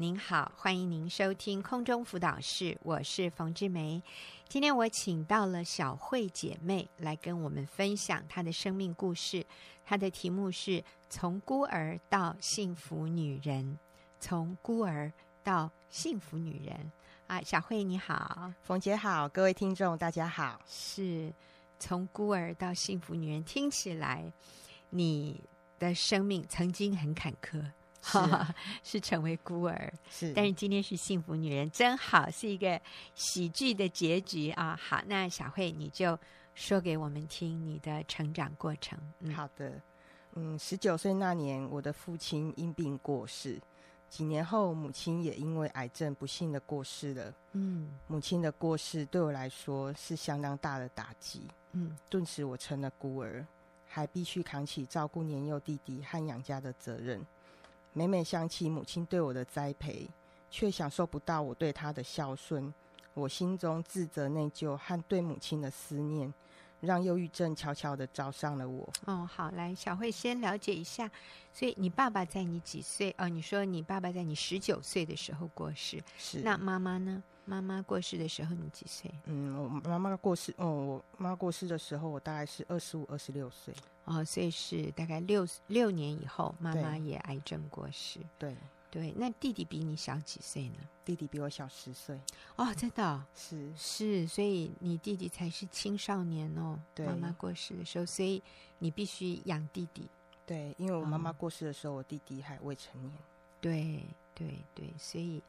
[0.00, 4.02] 您好，欢迎您收听空中辅导室，我是冯志梅。
[4.48, 9.44] 今天我请到了小慧姐妹来跟我们分享她的生命故事，
[9.84, 13.78] 她的题目是从孤儿到幸福女人，
[14.18, 15.12] 从孤儿
[15.44, 16.90] 到幸福女人
[17.26, 21.30] 啊，小慧你好，冯姐好，各位听众大家好，是
[21.78, 24.32] 从孤儿到幸福女人，听起来
[24.88, 25.38] 你
[25.78, 27.62] 的生命曾经很坎坷。
[28.02, 28.18] 是，
[28.82, 32.80] 是成为孤儿，是，但是今天是幸福女人，真好，是一个
[33.14, 34.78] 喜剧的结局啊！
[34.80, 36.18] 好，那小慧你就
[36.54, 38.98] 说给我们听你的成长过程。
[39.20, 39.80] 嗯、好的，
[40.34, 43.60] 嗯，十九岁那年，我的父亲因病过世，
[44.08, 47.34] 几年后，母亲也因为癌症不幸的过世了。
[47.52, 51.46] 嗯，母亲的过世对我来说是相当大的打击。
[51.72, 53.46] 嗯，顿时我成了孤儿，
[53.86, 57.24] 还必须扛起照顾年幼弟弟和养家的责任。
[57.92, 60.08] 每每想起母亲对我的栽培，
[60.50, 62.72] 却享受不到我对她的孝顺，
[63.14, 66.32] 我心中自责、内疚和对母亲的思念，
[66.80, 68.88] 让忧郁症悄悄的找上了我。
[69.06, 71.10] 哦，好，来，小慧先了解一下。
[71.52, 73.12] 所以你爸爸在你几岁？
[73.18, 76.00] 哦，你说你爸爸在你十九岁的时候过世。
[76.16, 76.40] 是。
[76.42, 77.22] 那妈妈呢？
[77.46, 79.10] 妈妈过世的时候你几岁？
[79.24, 83.74] 嗯，我妈妈过世，哦，我妈过世的时候我大概是二十五、二十六岁。
[84.10, 88.18] 哦，所以是大概六六年以后，妈妈也癌症过世。
[88.38, 88.56] 对
[88.90, 90.78] 对，那弟弟比你小几岁呢？
[91.04, 92.20] 弟弟比我小十岁。
[92.56, 93.24] 哦，真的哦？
[93.36, 96.76] 是是，所以你弟弟才是青少年哦。
[96.92, 98.42] 对，妈妈过世的时候，所以
[98.80, 100.08] 你必须养弟弟。
[100.44, 103.12] 对，因为我妈妈过世的时候，哦，我弟弟还未成年。
[103.60, 105.40] 对对对，所以。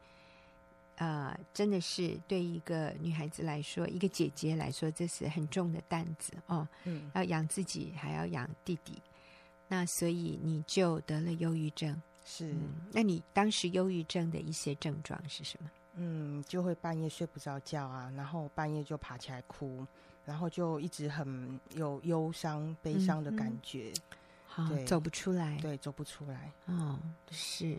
[1.01, 6.67] 呃，真的是对一个女孩子来说，一个姐姐来说，这是很重的担子哦。
[6.83, 9.01] 嗯，要养自己，还要养弟弟，
[9.67, 11.99] 那所以你就得了忧郁症。
[12.23, 15.71] 是，嗯，那你当时忧郁症的一些症状是什么？
[15.95, 19.83] 嗯，就会半夜睡不着觉啊，然后半夜就爬起来哭，
[20.23, 23.91] 然后就一直很有忧伤、悲伤的感觉。
[24.45, 25.57] 好，走不出来。
[25.57, 26.53] 对，走不出来。
[26.67, 26.99] 哦，
[27.31, 27.75] 是。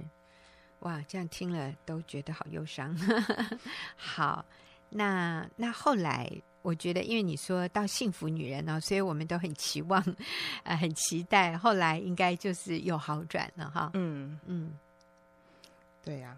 [0.82, 2.97] 哇，这样听了都觉得好忧伤。
[3.97, 4.44] 好，
[4.91, 6.28] 那那后来，
[6.62, 10.04] 我觉得，因为你说到幸福女人呢，所以我们都很期望，
[10.65, 11.56] 呃，很期待。
[11.56, 13.91] 后来应该就是有好转了哈。
[13.94, 14.76] 嗯嗯，
[16.03, 16.37] 对呀，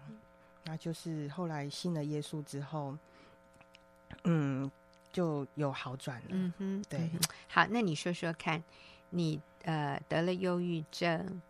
[0.63, 2.95] 那就是后来信了耶稣之后，
[4.25, 4.69] 嗯，
[5.11, 6.27] 就有好转了。
[6.29, 6.99] 嗯哼，对。
[6.99, 8.63] 嗯哼，好，那你说说看，
[9.09, 11.41] 你呃得了忧郁症。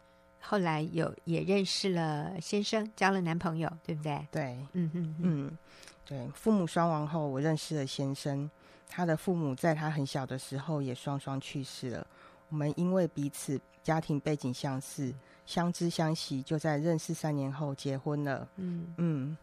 [0.47, 4.27] 后来有也认识了先生，交了男朋友，对不对？
[4.31, 5.57] 对，嗯嗯嗯，
[6.05, 6.27] 对。
[6.35, 8.49] 父母双亡后，我认识了先生。
[8.87, 12.05] 他的父母在他很小的时候也双双去世了。
[12.49, 15.13] 我们因为彼此家庭背景相似，
[15.45, 18.47] 相知相惜，就在认识三年后结婚了。
[18.57, 19.37] 嗯嗯，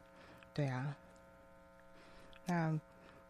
[0.54, 0.96] 对啊。
[2.46, 2.78] 那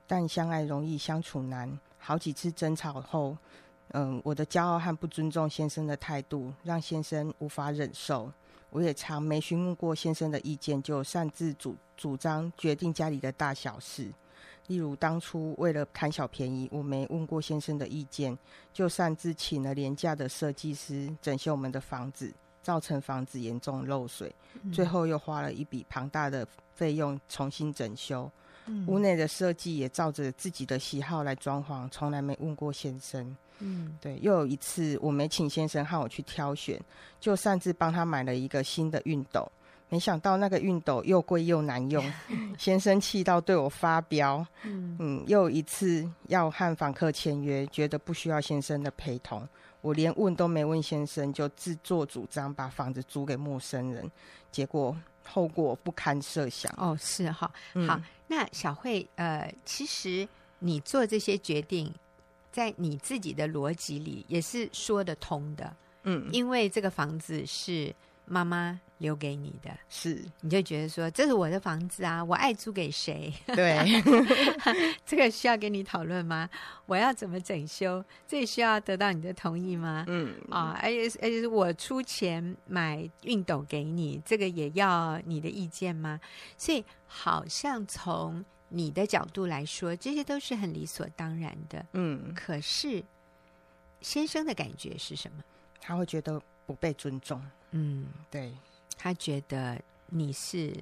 [0.07, 3.37] 但相爱容易相处难，好几次争吵后。
[3.93, 8.33] 嗯，我的骄傲和不尊重先生的态度，让先生无法忍受。
[8.71, 14.11] 我也常没询问过先生的意见，就擅自主主张决定家里的大小事。
[14.69, 18.37] 例如，当初为了贪小便宜，我没问过先生的意见，
[18.73, 22.33] 就擅自请了廉价的设计师整修我们的房子，
[22.63, 24.35] 造成房子严重漏水，
[24.73, 28.31] 最后又花了一笔庞大的费用重新整修。
[28.67, 33.37] 嗯、屋内的设计也照着自己的喜好来装潢，从来没问过先生。
[33.59, 34.19] 嗯，对。
[34.23, 36.81] 又有一次，我没请先生和我去挑选，
[37.21, 39.51] 就擅自帮他买了一个新的熨斗，
[39.89, 42.05] 没想到那个熨斗又贵又难用，
[42.59, 44.47] 先生气到对我发飙。
[44.65, 49.47] 嗯，嗯，又有一次要和房客签约，觉得不需要先生的陪同，
[49.81, 54.11] 我连问都没问先生，就自作主张把房子租给陌生人，
[54.51, 54.97] 结果。
[55.25, 56.73] 后果不堪设想。
[56.77, 57.51] 哦，是哈，
[57.87, 60.29] 好，嗯、那小慧，呃，其实
[60.59, 61.93] 你做这些决定，
[62.51, 65.75] 在你自己的逻辑里也是说得通的，
[66.05, 67.95] 嗯，因为这个房子是
[68.33, 73.31] 妈妈留给你的，是，你就觉得说这是我的房子啊，我爱租给谁？
[73.49, 74.03] 对，
[75.05, 76.49] 这个需要跟你讨论吗？
[76.87, 78.03] 我要怎么整修？
[78.27, 80.07] 这也需要得到你的同意吗？
[80.09, 86.19] 嗯啊，而且而且是我出钱买熨斗给你，这个也要你的意见吗？
[86.57, 91.85] 所以好像从你的角度来说，这些都是很理所当然的。
[91.93, 93.05] 嗯，可是
[94.01, 95.45] 先生的感觉是什么？
[95.83, 97.43] 他会觉得不被尊重。
[97.73, 98.53] 嗯，对。
[98.97, 100.73] 他觉得你是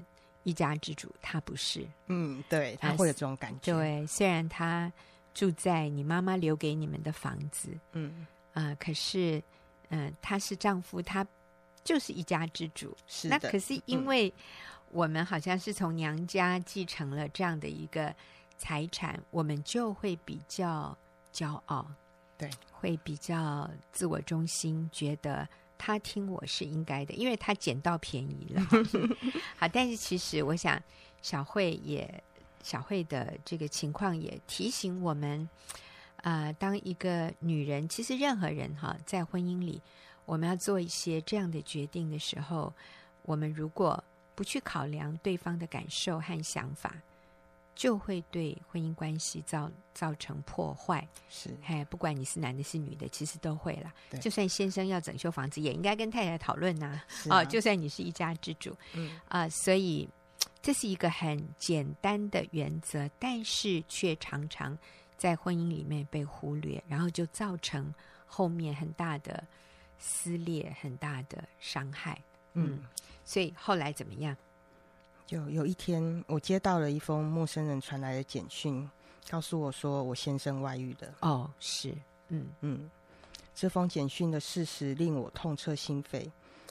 [0.42, 1.86] 一家之主，他不是。
[2.08, 3.72] 嗯，对，他会有这种感觉。
[3.72, 4.92] 对，虽然他
[5.32, 9.42] 住在你妈妈留给你们的房子，嗯啊、呃，可是，
[9.88, 11.26] 嗯、呃，他是丈夫，他
[11.82, 12.94] 就是一家之主。
[13.06, 13.38] 是的。
[13.40, 14.30] 那可是因为
[14.90, 18.14] 我们好像是从娘家继承了这样的一个
[18.58, 20.94] 财产，我们就会比较
[21.32, 21.86] 骄傲，
[22.36, 25.48] 对，会比较自我中心，觉得
[25.82, 28.62] 他听我是应该的，因为他捡到便宜了。
[29.56, 30.78] 好，但是其实我想，
[31.22, 32.22] 小慧也
[32.62, 35.48] 小慧的这个情况也提醒我们，
[36.18, 39.80] 啊、呃，当一个女人，其实任何人哈，在婚姻里，
[40.26, 42.74] 我们要做一些这样的决定的时候，
[43.22, 44.04] 我们如果
[44.34, 46.94] 不去考量对方的感受和想法，
[47.74, 51.06] 就会对婚姻关系造造成破坏。
[51.28, 53.92] 是，哎，不管你是男的是女的，其实都会啦。
[54.10, 57.04] 对就算先生要整修房子，也应该跟太太讨论呐、啊。
[57.30, 60.08] 啊、哦，就算你是一家之主，嗯啊、呃，所以
[60.60, 64.76] 这是一个很简单的原则，但是却常常
[65.16, 67.94] 在婚姻里面被忽略，然后就造成
[68.26, 69.42] 后面很大的
[69.98, 72.20] 撕裂，很大的伤害。
[72.54, 72.74] 嗯。
[72.74, 72.84] 嗯
[73.22, 74.36] 所以后来怎么样？
[75.30, 78.90] 就有一天，我接到了一封陌生人传来的简讯，
[79.30, 81.14] 告诉我说我先生外遇了。
[81.20, 81.94] 哦，是，
[82.30, 82.90] 嗯嗯，
[83.54, 86.28] 这封简讯的事实令我痛彻心扉。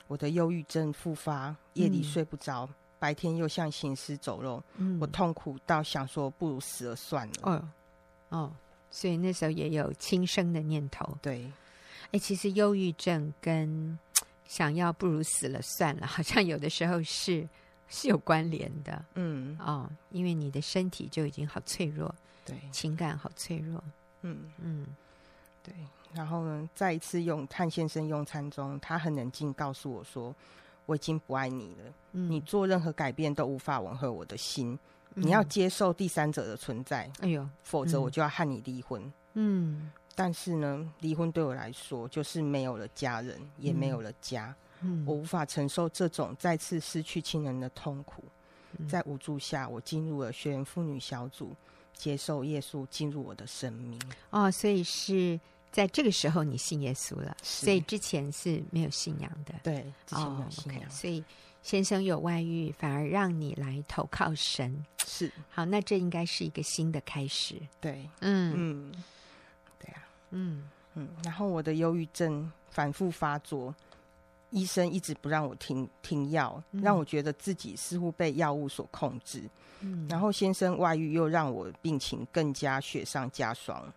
[0.08, 4.62] 我的忧郁症复发，夜里睡不着，嗯、白天又像行尸走肉。
[4.76, 7.34] 嗯，我痛苦到想说，不如死了算了。
[7.44, 7.70] 哦
[8.28, 8.52] 哦，
[8.92, 11.18] 所以那时候也有轻生的念头。
[11.22, 11.50] 对，
[12.12, 13.98] 哎，其实忧郁症跟
[14.44, 17.48] 想要不如死了算了，好像有的时候是
[17.90, 22.14] 是有关联的，嗯哦，因为你的身体就已经好脆弱，
[22.46, 23.84] 对，情感好脆弱，
[24.22, 24.86] 嗯嗯，
[25.64, 25.74] 对。
[26.14, 30.34] 然后呢，在一次用探先生用餐中，他很冷静告诉我说
[30.88, 34.78] ：“我已经不爱你了，嗯、你做任何改变都无法吻合我的心，
[35.16, 39.02] 嗯、你要接受第三者的存在，哎呦，否则我就要和你离婚。”
[39.34, 39.92] 嗯。
[40.16, 44.48] 但是呢，离婚对我来说就是没有了家人，也没有了家。
[44.48, 44.56] 嗯，
[45.06, 48.24] 我无法承受这种再次失去亲人的痛苦。
[48.78, 51.56] 嗯，在无助下，我进入了学员妇女小组，
[51.94, 54.00] 接受耶稣进入我的生命。
[54.30, 55.40] 哦，所以是
[55.72, 59.56] 在这个时候你信耶稣了，所以之前是没有信仰的。
[59.64, 60.82] 对，之前没有信仰。
[60.84, 61.24] 哦 okay，所以
[61.64, 64.86] 先生有外遇，反而让你来投靠神。
[65.06, 67.56] 是，好，那这应该是一个新的开始。
[67.82, 68.92] 对，嗯嗯。
[69.80, 73.74] 对啊嗯嗯，然后我的忧郁症反复发作，
[74.52, 79.44] 医生一直不让我停停药，嗯、让我觉得自己似乎被药物所控制。
[79.82, 83.92] 嗯，然后先生外遇又让我病情更加雪上加霜，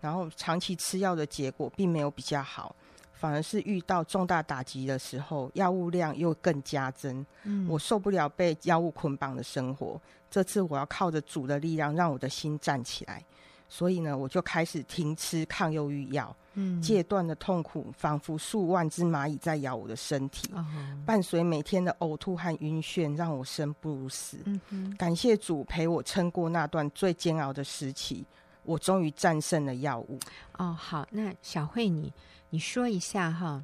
[0.00, 2.74] 然后长期吃药的结果并没有比较好，
[3.12, 7.24] 反而是遇到重大打击的时候，药物量又更加增。
[7.44, 10.00] 嗯，我受不了被药物捆绑的生活，
[10.30, 13.22] 这次我要靠着主的力量，让我的心站起来。
[13.68, 20.64] 所以呢，我就开始停吃抗忧郁药，嗯，戒断的痛苦仿佛数万只蚂蚁在咬我的身体，哦、
[21.04, 24.38] 伴随每天的呕吐和晕眩，让我生不如死。
[24.70, 28.24] 嗯，感谢主陪我撑过那段最煎熬的时期，
[28.64, 30.18] 我终于战胜了药物。
[30.56, 32.10] 哦，好，那小慧你
[32.48, 33.62] 你说一下哈，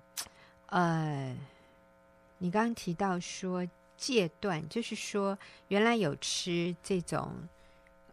[0.67, 1.35] 呃，
[2.37, 3.67] 你刚刚提到说
[3.97, 7.33] 戒断，就是说原来有吃这种。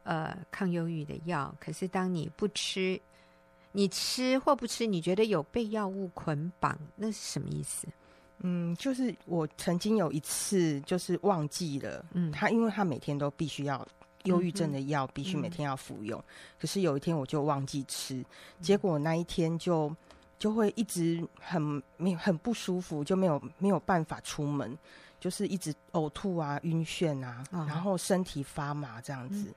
[0.04, 3.00] 呃，抗忧郁的药，可是当你不吃，
[3.72, 7.88] 你吃或不吃，你觉得有被药物捆绑，那是什么意思？
[8.40, 13.88] 嗯，就是我曾经有一次就是忘记了，嗯，他因为他每天都必须要
[14.24, 16.24] 忧郁症的药，必须每天要服用，嗯、
[16.60, 18.26] 可是有一天我就忘记吃，嗯、
[18.60, 19.96] 结果那一天就
[20.40, 21.62] 就会一直很
[21.98, 24.76] 没很不舒服，就没有没有办法出门。
[25.22, 29.54] 就是一直呕吐啊、晕眩啊，哦、然后身体发麻这样子。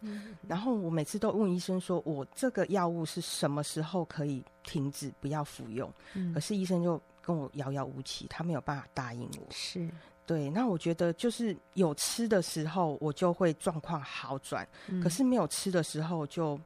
[0.46, 9.46] 然后我每次都问医生说：“我这个药物是什么时候可以停止，不要服用？”嗯、可是医生就跟我遥遥无期，他没有办法答应我。
[9.50, 9.88] 是
[10.26, 10.50] 对。
[10.50, 16.60] 那我觉得就是有吃的时候，我就会状况好转；嗯、可是没有吃的时候就，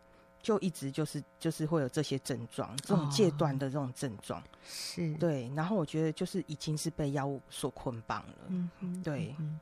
[0.48, 4.40] 就就一直就是就是会有这些症状，这种戒断的这种症状。
[4.40, 5.52] 哦、是对。
[5.54, 8.34] 然后我觉得就是已经是被药物所捆绑了。
[8.48, 9.02] 嗯。
[9.02, 9.60] 对，嗯，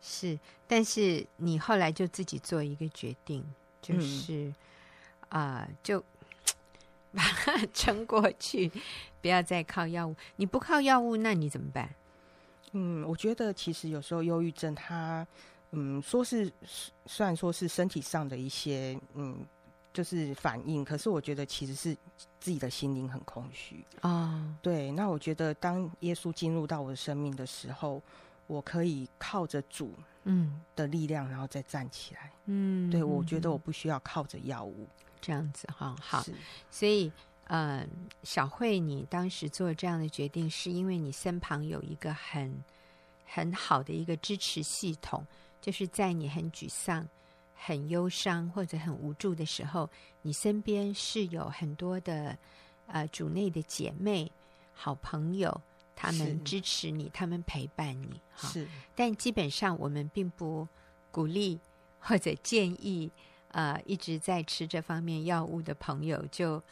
[0.00, 3.44] 是，但是你后来就自己做一个决定，
[3.82, 4.50] 就是
[5.28, 6.00] 啊、嗯呃，就
[7.12, 8.72] 把它撑过去，
[9.20, 10.16] 不要再靠药物。
[10.36, 11.94] 你不靠药物，那你怎么办？
[12.72, 15.26] 嗯，我觉得其实有时候忧郁症它，
[15.72, 16.50] 嗯，说是
[17.04, 19.44] 虽然说是身体上的一些，嗯，
[19.92, 21.96] 就是反应，可是我觉得其实是
[22.38, 24.10] 自己的心灵很空虚啊。
[24.10, 28.02] 哦、对，那我觉得当耶稣进入到我的生命的时候。
[28.46, 29.94] 我可以靠着主
[30.24, 32.32] 嗯的力量，然后再站起来。
[32.46, 34.88] 嗯，对，我觉得我不需要靠着药物
[35.20, 35.94] 这样子哈。
[36.00, 36.24] 好，
[36.68, 37.12] 所以
[37.44, 37.86] 呃，
[38.24, 42.52] 小慧，你当时做这样的决定，是因为你身旁有一个很
[43.24, 45.24] 很好的一个支持系统，
[45.60, 47.06] 就是在你很沮丧、
[47.62, 49.88] 很忧伤或者很无助的时候，
[50.22, 52.36] 你身边是有很多的
[52.86, 54.30] 呃主内的姐妹、
[54.72, 55.60] 好朋友，
[55.94, 58.20] 他们支持你，他们陪伴你。
[58.32, 58.66] 哈，是。
[58.94, 60.66] 但基本上我们并不
[61.10, 61.60] 鼓励
[61.98, 63.10] 或者建议，
[63.52, 66.62] 呃，一直在吃这方面药物的朋友就。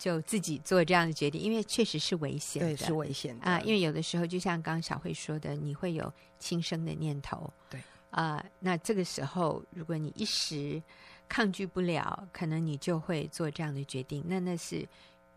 [0.00, 3.60] 就自己做这样的决定，因为确实是危险的，对，是危险的啊。
[3.60, 7.78] 因为有的时候，就像刚刚小慧说的，你会有轻生的念头，对
[8.10, 8.44] 啊。
[8.58, 10.82] 那这个时候，如果你一时
[11.28, 14.24] 抗拒不了，可能你就会做这样的决定。
[14.26, 14.86] 那那是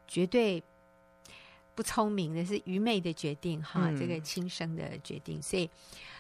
[0.08, 0.62] 绝对
[1.75, 3.92] 不聪明的，是愚昧的决定哈。
[3.98, 5.70] 这个轻生的决定，嗯，所以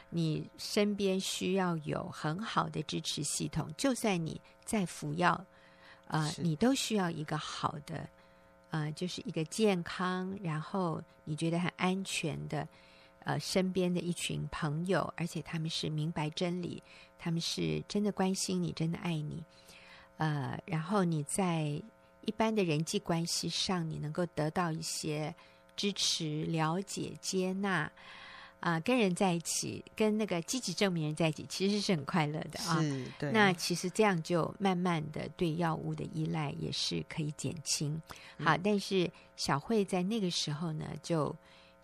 [0.09, 3.73] 你身边需要有很好的支持系统。
[3.77, 5.45] 就算你在服药
[6.07, 8.07] 啊，你都需要一个好的。
[8.69, 12.67] 呃，就是一个健康，然后你觉得很安全的，
[13.23, 16.81] 呃，身边的一群朋友，而且他们是明白真理，
[17.17, 19.43] 他们是真的关心你，真的爱你，
[20.17, 21.81] 呃，然后你在
[22.21, 25.33] 一般的人际关系上，你能够得到一些
[25.75, 27.91] 支持、了解、接纳。
[28.59, 32.81] 啊、呃，跟人在一起，跟那个积极正面人在一起，其实是很快乐的啊。
[32.81, 33.29] 是，对。
[33.33, 38.01] 那其实这样就慢慢的对药物的依赖也是可以减轻。
[38.39, 41.35] 好，嗯、但是小慧在那个时候呢，就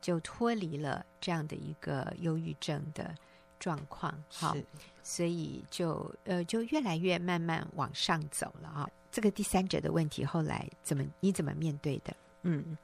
[0.01, 3.13] 就脱离了这样的一个忧郁症的
[3.59, 4.13] 状况。
[4.29, 4.55] 好，
[5.03, 8.89] 所以就呃就越来越慢慢往上走了啊。
[9.11, 12.15] 这个第三者的问题后来怎么你怎么面对的？
[12.43, 12.77] 嗯，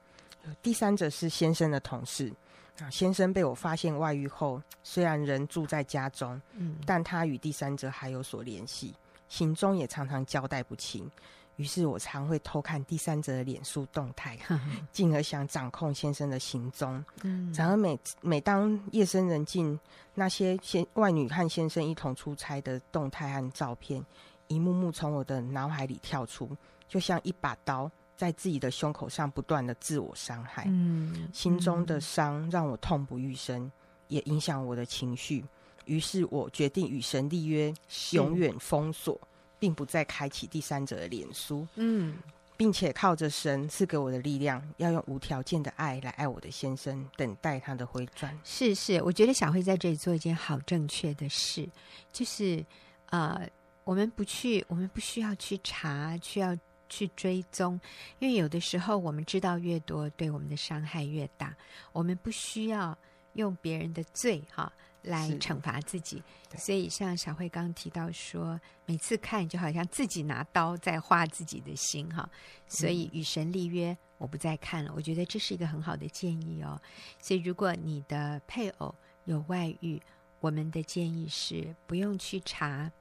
[0.61, 2.31] 第三者是先生的同事。
[2.79, 8.93] 啊，先生被我发现外遇后，虽然人住在家中，嗯，但他与第三者还有所联系，
[9.29, 11.09] 行踪也常常交代不清。
[11.57, 14.37] 于是我常会偷看第三者的脸书动态，
[14.91, 17.03] 进而想掌控先生的行踪。
[17.23, 19.79] 嗯，然而每每当夜深人静，
[20.13, 24.05] 那些先外女和先生一同出差的动态和照片，
[24.47, 26.49] 一幕幕从我的脑海里跳出，
[26.87, 27.89] 就像一把刀。
[28.17, 33.69] 在自己的胸口上不断的自我伤害，嗯，心中的伤让我痛不欲生，
[34.07, 35.43] 也影响我的情绪。
[35.83, 37.73] 于是我决定与神立约，
[38.13, 39.19] 永远封锁，
[39.59, 41.67] 并不再开启第三者的脸书。
[41.75, 42.17] 嗯，
[42.57, 48.37] 并且靠着神赐给我的力量，要用无条件的爱来爱我的先生，等待他的回转。
[48.43, 51.67] 是是，我觉得小慧在这里做一件好正确的事，
[52.11, 52.65] 就是
[53.09, 53.49] 呃，
[53.83, 56.57] 我们不去，我们不需要去查，需要。
[56.87, 57.81] 去追踪，
[58.19, 61.53] 因为有的时候我们知道越多，对我们的伤害越大。
[61.91, 62.95] 我们不需要
[63.33, 64.71] 用别人的罪哈
[65.05, 66.21] 来惩罚自己。
[66.57, 72.29] 所以，像小慧刚刚提到说，每次看就好像自己拿刀在划自己的心哈。
[72.67, 74.91] 所以与神立约，我不再看了。
[74.95, 76.81] 我觉得这是一个很好的建议哦。
[77.19, 78.93] 所以，如果你的配偶
[79.25, 80.01] 有外遇，
[80.39, 82.91] 我们的建议是不用去查，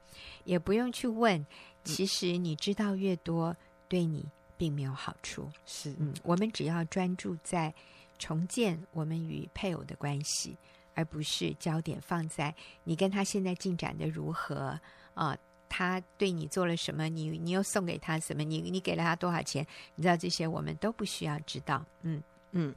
[0.45, 1.45] 也不用去问。
[1.83, 3.57] 其实你知道越多。
[3.87, 7.73] 对你并没有好处，是嗯，我们只要专注在
[8.19, 10.57] 重建我们与配偶的关系，
[10.95, 14.79] 而不是焦点放在你跟他现在进展的如何
[15.15, 22.23] 啊、呃，他对你做了什么，你你又送给他什么，你你给了他多少钱，你知道这些我们都不需要知道，嗯
[22.53, 22.75] 嗯。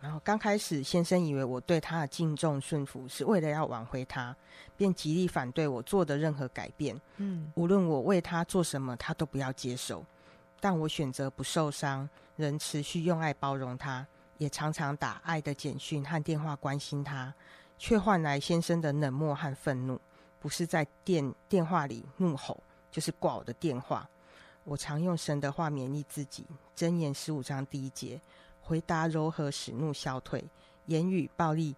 [0.00, 4.34] 然后刚开始，先生以为我对他的敬重顺服是为了要挽回他，
[4.76, 7.00] 便极力反对我做的任何改变。
[7.18, 10.04] 嗯，无论我为他做什么，他都不要接受。
[10.58, 14.04] 但我选择不受伤，仍持续用爱包容他，
[14.42, 17.32] 也常常打爱的简讯和电话关心他，
[17.78, 20.00] 却换来先生的冷漠和愤怒。
[20.40, 24.08] 不是在电电话里怒吼，就是挂我的电话。
[24.64, 26.44] 我常用神的话勉励自己，
[26.76, 28.20] 箴言十五章第一节。
[28.60, 30.44] 回答柔和使怒消退，
[30.86, 31.76] 言语暴力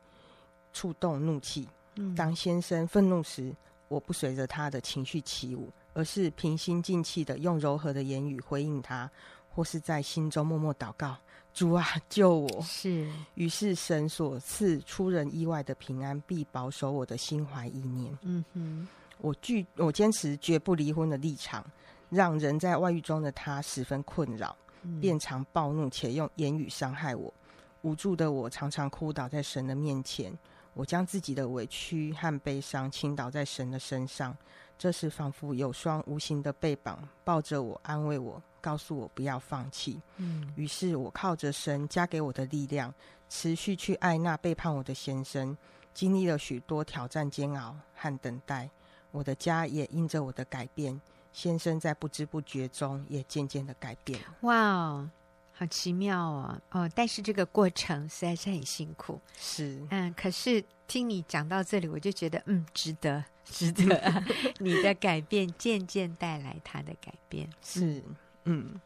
[0.72, 1.68] 触动怒气。
[1.96, 3.54] 嗯，当先生愤怒时，
[3.88, 9.10] 我不随着他的情绪起舞，而是平心静气的用柔和的言语回应他，
[9.50, 11.16] 或是在心中默默祷告
[11.54, 13.08] ：“主啊，救我！”是。
[13.36, 18.18] 于是神所赐出人意外的平安，必保守我的心怀意念。
[18.22, 21.64] 嗯哼，我拒我坚持绝不离婚的立场，
[22.10, 24.54] 让人在外遇中的他十分困扰。
[25.00, 27.32] 便常暴怒，且用言语伤害我。
[27.80, 30.30] 无助的我常常哭倒在神的面前。
[30.74, 34.36] 我将自己的委屈和悲伤倾倒在神的身上。
[34.76, 40.00] 这时，仿佛有双无形的臂膀抱着我，安慰我，告诉我不要放弃。
[40.16, 42.92] 嗯，于是我靠着神加给我的力量，
[43.28, 45.56] 持续去爱那背叛我的先生。
[45.94, 48.68] 经历了许多挑战、煎熬和等待，
[49.12, 51.00] 我的家也因着我的改变。
[51.32, 54.20] 先生在不知不觉中也渐渐的改变。
[54.40, 55.10] 哇哦，
[55.52, 56.60] 好奇妙哦！
[56.72, 59.20] 哦，但是这个过程实在是很辛苦。
[59.36, 64.24] 是，嗯，可是听你讲到这里，我就觉得嗯，值得， 值得。
[64.60, 68.02] 你的改变渐渐带来他的改变，是
[68.44, 68.80] 嗯。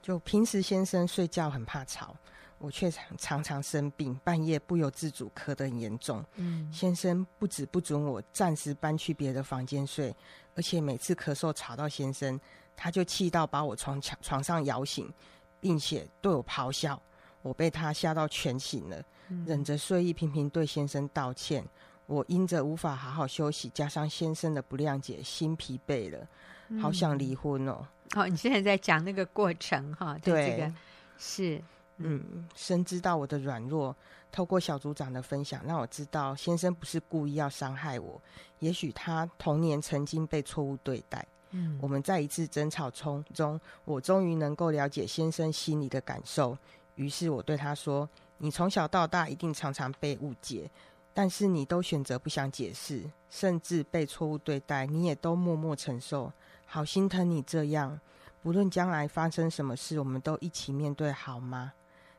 [0.00, 2.16] 就平时先生睡觉很怕吵，
[2.56, 6.24] 我却常常常生病，半夜不由自主咳得很严重。
[6.36, 10.14] 嗯，先生不止不准我暂时搬去别的房间睡，
[10.54, 12.40] 而且每次咳嗽吵到先生，
[12.74, 15.12] 他就气到把我从床床上摇醒，
[15.60, 16.98] 并且对我咆哮。
[17.42, 19.04] 我被他吓到全醒了，嗯、
[19.46, 21.64] 忍着睡意频频对先生道歉。
[22.06, 26.26] 我因着无法好好休息，加上先生的不谅解，心疲惫了，
[26.80, 27.86] 好想离婚哦。
[28.16, 30.16] 哦，你现在在讲那个过程哈？
[30.22, 30.72] 对，这个
[31.18, 31.62] 是
[31.98, 33.94] 嗯，深知到我的软弱，
[34.32, 38.18] 透过小组长的分享，让我知道先生不是故意要伤害我，
[38.60, 41.26] 也许他童年曾经被错误对待。
[41.50, 46.56] 嗯，我们在一次争吵中中，我终于能够了解先生心里的感受。
[46.94, 48.08] 于是我对他说
[48.38, 50.70] ：“你从小到大一定常常被误解，
[51.12, 56.32] 但是你都选择不想解释，甚至被错误对待，你也都默默承受。”
[56.70, 57.98] 好心疼你这样，
[58.42, 61.72] 不论将来发生什么事，我们都一起面对，好吗？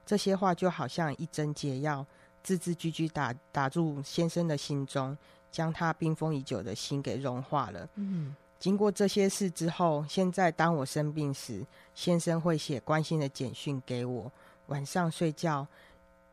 [0.06, 2.04] 这些话就好像一针解药，
[2.42, 5.16] 字字句句打打入先生的心中，
[5.52, 7.88] 将他冰封已久的心给融化了。
[7.94, 14.32] 嗯，经过这些事之后，现在当我生病时，先生会写关心的简讯给我。
[14.66, 15.68] 晚上睡觉，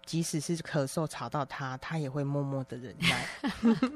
[0.06, 3.26] 即使是咳嗽吵到他，他也会默默的忍耐。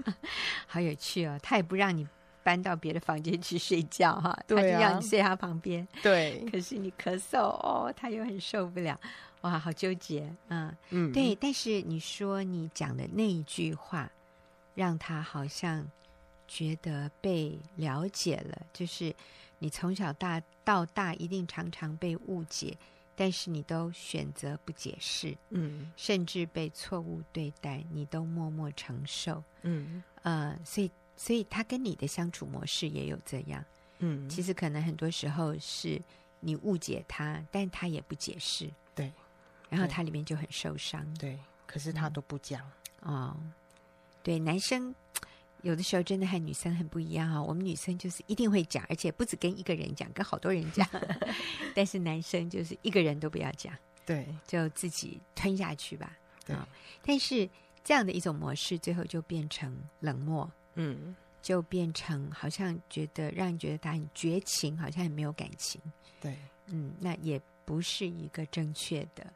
[0.69, 2.07] 好有趣哦，他也不让你。
[2.43, 5.87] 搬到别的房间去睡觉哈，他就让你睡他旁边。
[6.03, 8.99] 对，可是你咳嗽哦，他又很受不了，
[9.43, 10.75] 哇，好纠结啊。
[10.89, 11.35] 嗯，对。
[11.35, 14.11] 但是你说你讲的那一句话，
[14.75, 15.87] 让他好像
[16.49, 19.15] 觉得被了解了，就是
[19.59, 22.75] 你从小大到大一定常常被误解，
[23.21, 30.91] 但是你都选择不解释，嗯，甚至被错误对待，你都默默承受，嗯，呃，所以。
[31.17, 33.63] 所以他跟你的相处模式也有这样，
[33.99, 36.01] 嗯，其实可能很多时候是
[36.41, 39.13] 你误解他，但他也不解释，对，
[39.69, 42.63] 然后他里面就很受伤，对，可是他都不讲，
[43.03, 43.37] 嗯、哦，
[44.23, 44.95] 对，男生
[45.63, 50.87] 有的时候真的和女生很不一样啊、哦，我们女生就是一定会讲，而且不止跟一个人讲，跟好多人讲，
[51.75, 53.73] 但是男生就是一个人都不要讲，
[54.05, 56.67] 对，就自己吞下去吧，对、哦，
[57.03, 57.49] 但是
[57.83, 60.51] 这样的一种模式最后就变成冷漠。
[60.77, 65.81] 嗯，就变成好像觉得让人觉得他很绝情，好像很没有感情。
[66.21, 69.27] 对，嗯，那也不是一个正确的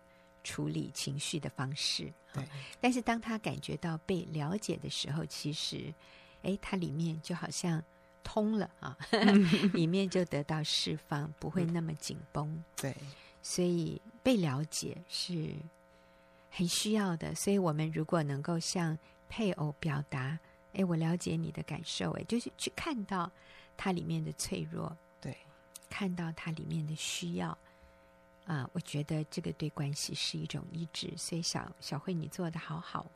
[0.45, 2.13] 处理情绪的方式。
[2.33, 2.45] 对，
[2.81, 5.93] 但是当他感觉到被了解的时候，其实，
[6.43, 7.83] 哎，他里面就好像
[8.23, 8.97] 通了啊，
[9.75, 12.63] 里面就得到释放，不会那么紧绷。
[12.77, 12.95] 对，
[13.43, 15.53] 所以被了解是
[16.51, 17.35] 很需要的。
[17.35, 18.97] 所以我们如果能够向
[19.29, 20.39] 配偶表达。
[20.77, 23.31] 哎，我了解你的感受，哎，就是去看到
[23.77, 25.39] 它里面的脆弱，对，
[25.89, 27.57] 看到它里面的需要，
[28.47, 33.07] 啊，我觉得这个对关系是一种医治，所以小小慧你做的好好。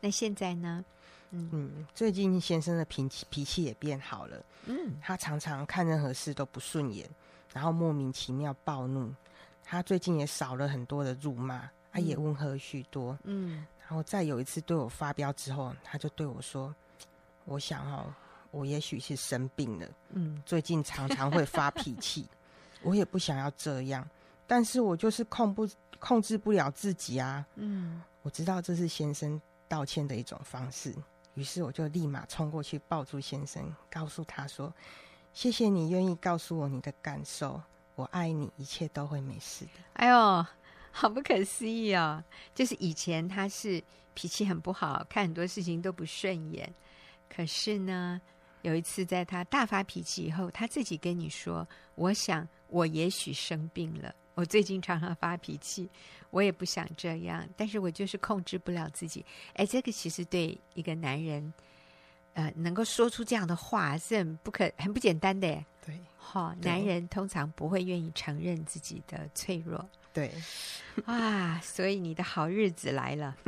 [0.00, 0.84] 那现在呢？
[1.30, 1.48] 嗯。
[1.52, 7.08] 嗯，最近先生的脾气脾气也变好了，嗯，他常常看任何事都不顺眼，
[7.52, 9.14] 然后莫名其妙暴怒，
[9.62, 16.74] 他最近也少了很多的辱骂，他也温和许多，嗯，然后再有一次对我发飙之后，他就对我说。
[17.46, 18.14] 我想哦，
[18.50, 22.28] 我也许是生病了，嗯，最近常常会发脾气，
[22.82, 24.08] 我也不想要这样，
[24.50, 25.68] 但是我就是控不
[26.00, 30.92] 控制不了自己啊，嗯，我知道这是先生道歉的一种方式，
[31.34, 34.74] 于是我就立马冲过去抱住先生，告诉他说
[35.32, 37.62] ：“谢谢你愿意告诉我你的感受，
[37.94, 40.44] 我爱你，一切都会没事的。”哎呦，
[40.90, 42.20] 好不可思议哦！
[42.52, 43.80] 就是以前他是
[44.14, 46.74] 脾气很不好，看很多事情都不顺眼。
[47.32, 48.20] 可是呢，
[48.62, 55.86] 有一次在他大发脾气以后，他自己跟你说：“我想我也许生病了，我最近常常发脾气，
[56.30, 59.22] 我也不想这样，但是我就是控制不了自己。”
[59.52, 61.52] 哎，这个其实对一个男人，
[62.32, 65.62] 呃，能够说出这样的话是很不可、很不简单的。
[65.84, 69.86] 对，好，男人通常不会愿意承认自己的脆弱。
[70.12, 70.30] 对，
[71.06, 73.36] 哇， 所以你的好日子来了。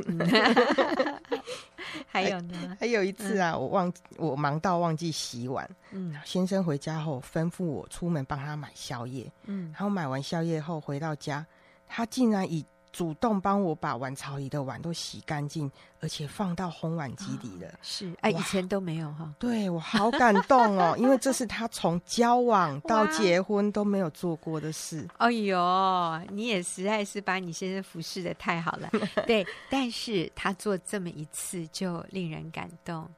[2.06, 2.76] 还有呢？
[2.80, 5.68] 还有一次啊，嗯、我忘我忙到忘记洗碗。
[5.90, 9.30] 嗯，先生回家后吩咐我出门帮他买宵夜。
[9.44, 11.44] 嗯，然后买完宵夜后回到家，
[11.88, 17.66] 他竟然以主动帮我把碗槽里的碗都洗干净，而且放到烘碗机里了。
[17.68, 19.34] 哦、是，哎，以前都没有哈。
[19.38, 25.08] 对，我好感动哦， 因为这是他从交往到结婚都没有做过的事。
[25.16, 28.90] 哎呦，你也实在是把你先生服侍的太好了。
[29.26, 33.08] 对，但是他做这么一次就令人感动，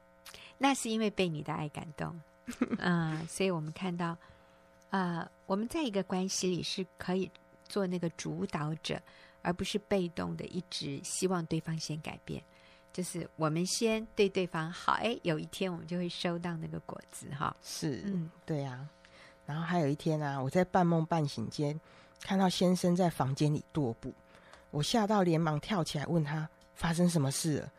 [0.57, 2.17] 那是因为被你的爱感动。
[2.79, 4.07] 嗯，所以我们看到，
[4.89, 7.29] 啊、呃，我们在一个关系里是可以
[7.67, 8.97] 做那个主导者。
[9.45, 12.43] 而不是被动的一直希望对方先改变，
[12.91, 17.55] 就是我们先对对方好，哎，有一天我们就会收到那个果子哈。
[17.61, 18.89] 是，嗯，对、啊。
[19.45, 21.79] 然后还有一天啊，我在半梦半醒间
[22.21, 24.11] 看到先生在房间里踱步，
[24.71, 27.71] 我吓到连忙跳起来问他发生什么事了。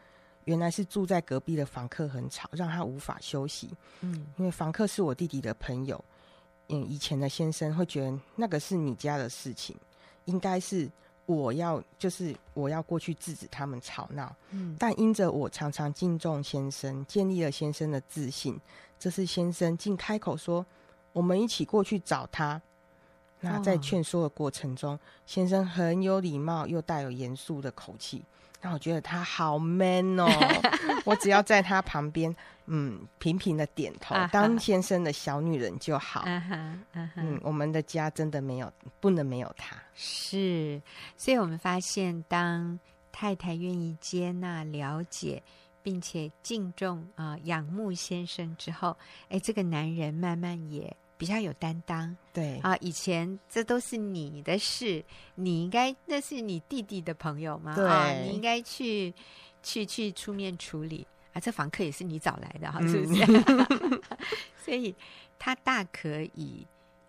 [0.44, 3.74] 原来是住在隔壁的房客很吵，让他无法休息。
[4.02, 6.05] 嗯，因为房客是我弟弟的朋友，
[6.68, 9.76] 嗯，以前的先生会觉得那个是你家的事情，
[10.26, 10.88] 应该是。
[11.26, 18.58] 我要就是我要过去制止他们吵闹，嗯，但因着我常常敬重先生，建立了先生的自信，
[18.98, 20.64] 这是先生竟开口说
[21.12, 22.60] ：“我们一起过去找他。”
[23.40, 28.24] 那在劝说的过程中，哦、先生很有礼貌又带有严肃的口气。
[28.66, 30.26] 让我觉得他好 man 哦！
[31.07, 36.22] 我只要在他旁边，嗯，频频的点头，当先生的小女人就好。
[36.22, 36.42] Uh
[36.92, 37.09] uh.
[37.14, 39.76] 嗯，我们的家真的没有不能没有他。
[39.94, 40.83] 是，
[41.16, 42.76] 所以我们发现，当
[43.12, 45.40] 太太愿意接纳、了解，
[45.81, 48.96] 并且敬重啊、呃、仰慕先生之后，
[49.29, 50.96] 哎，这个男人慢慢也。
[51.18, 55.02] 比较有担当，对啊，以前这都是你的事，
[55.35, 57.74] 你应该那是你弟弟的朋友吗？
[57.74, 59.14] 对啊，你应该去
[59.62, 61.40] 去去出面处理啊。
[61.40, 63.24] 这房客也是你找来的哈，是不是？
[63.24, 64.02] 嗯、
[64.62, 64.94] 所以
[65.38, 66.66] 他大可以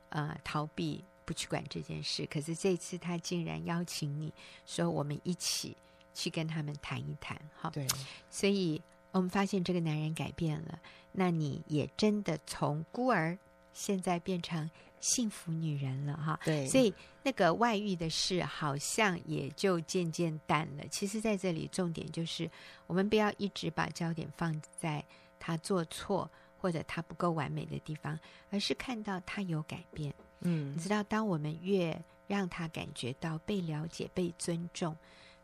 [0.09, 4.31] 呃逃避不去管这件事，可是这次他竟然邀请你
[4.65, 5.75] 说我们一起
[6.13, 7.85] 去跟他们谈一谈，哈，对，
[8.29, 10.79] 所以我们发现这个男人改变了，
[11.11, 13.37] 那你也真的从孤儿。
[13.77, 14.67] 现在变成
[14.99, 20.83] 幸福女人了哈，对，所以那个外遇的事好像也就渐渐淡了。
[20.89, 22.49] 其实，在这里重点就是，
[22.87, 25.05] 我们不要一直把焦点放在
[25.39, 30.11] 他做错或者他不够完美的地方，而是看到他有改变。
[30.39, 34.97] 嗯，你知道，当我们越让他感觉到被了解、被尊重，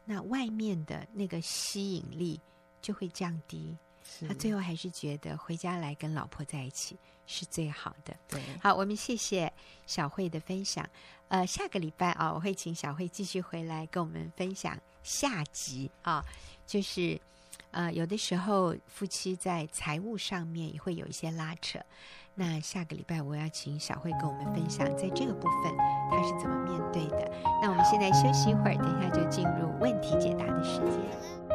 [0.06, 2.41] 那外面的那个吸引力
[2.82, 3.78] 就会降低。
[4.04, 8.15] 是他最后还是觉得回家来跟老婆在一起是最好的。
[8.27, 9.51] 对，好，我们谢谢
[9.86, 10.88] 小慧的分享。
[11.29, 16.23] 呃，下个礼拜啊，我会请小慧继续回来跟我们分享下集啊，
[16.67, 17.19] 就是
[17.71, 21.79] 呃，有的时候夫妻在财务上面也会有一些拉扯。
[22.36, 25.75] 那下个礼拜我要请小慧跟我们分享，在这个部分
[26.12, 27.31] 她是怎么面对的。
[27.62, 31.52] 那我们现在休息一会儿，等一下就进入问题解答的时间。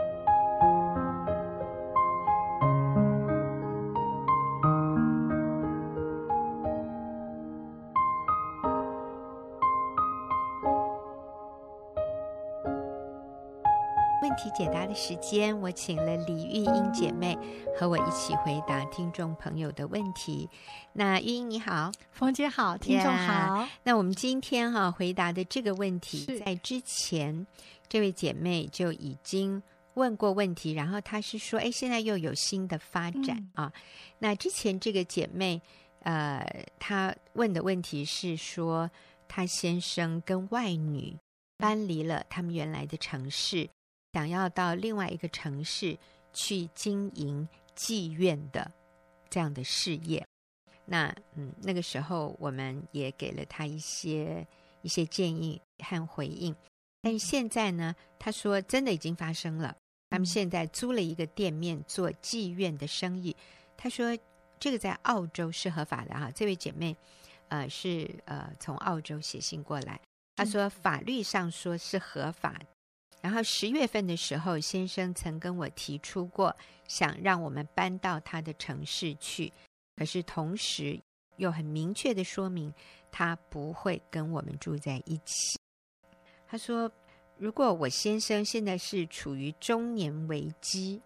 [14.39, 17.37] 题解答的时间，我请了李玉英姐妹
[17.77, 20.49] 和我一起回答听众朋友的问题。
[20.93, 23.33] 那玉英你好，冯姐好，听众好。
[23.33, 27.47] Yeah, 那我们今天哈、啊、回答的这个问题，在之前
[27.89, 29.61] 这位姐妹就已经
[29.95, 33.73] 问过问题，然后她是说，哎，现在又有新的发展、嗯、啊。
[34.21, 35.61] 那之前这个姐妹，
[36.03, 38.89] 呃，她问的问题是说，
[39.27, 41.17] 她先生跟外女
[41.57, 43.69] 搬离了他们原来的城市。
[44.19, 45.97] 想要到另外一个城市
[46.33, 48.69] 去经营妓院的
[49.31, 50.27] 这样的事业，
[50.85, 54.45] 那嗯，那个时候我们也给了他一些
[54.83, 56.53] 一些建议和回应。
[57.01, 59.77] 但是现在呢，他说真的已经发生了，
[60.11, 63.37] 他们现在租了一个店面做妓院的生意。
[63.77, 64.19] 他说
[64.59, 66.97] 这个在澳洲是合法的哈，这位姐妹
[67.51, 70.01] 呃是呃从澳洲写信过来，
[70.35, 72.61] 他说法律上说是合法。
[73.21, 76.55] 然后十月份的时候，先生曾跟我提出过，
[76.87, 79.53] 想让我们搬到他的城市去，
[79.97, 81.01] 可是同时
[81.37, 82.73] 又很明确的说明，
[83.11, 85.59] 他不会跟我们住在一起。
[86.47, 86.91] 他说，
[87.37, 91.03] 如果我先生现在是处于中年危机，